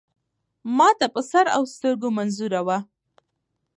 ما 0.77 0.89
ته 0.99 1.05
په 1.13 1.21
سر 1.31 1.45
اوسترګو 1.59 2.07
منظور 2.17 2.53
وه. 2.67 2.77